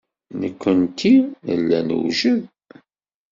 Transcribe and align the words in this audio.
Nekkenti 0.39 1.13
nella 1.45 1.79
newjed. 1.87 2.41